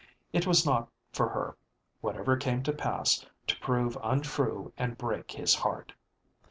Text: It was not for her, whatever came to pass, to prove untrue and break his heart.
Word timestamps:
It 0.33 0.47
was 0.47 0.65
not 0.65 0.89
for 1.13 1.29
her, 1.29 1.55
whatever 1.99 2.35
came 2.35 2.63
to 2.63 2.73
pass, 2.73 3.23
to 3.45 3.59
prove 3.59 3.95
untrue 4.01 4.73
and 4.75 4.97
break 4.97 5.33
his 5.33 5.53
heart. 5.53 5.93